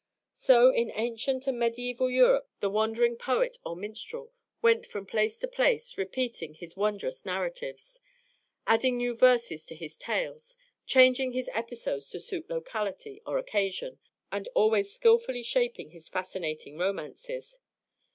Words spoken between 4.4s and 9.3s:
went from place to place repeating his wondrous narratives, adding new